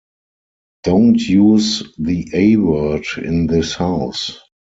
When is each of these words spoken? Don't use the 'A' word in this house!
Don't 0.81 1.19
use 1.21 1.83
the 1.99 2.27
'A' 2.33 2.55
word 2.55 3.05
in 3.17 3.45
this 3.45 3.75
house! 3.75 4.35